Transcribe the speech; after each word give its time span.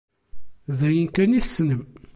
D 0.77 0.79
ayen 0.87 1.07
kan 1.15 1.37
i 1.39 1.41
tessnem! 1.45 1.81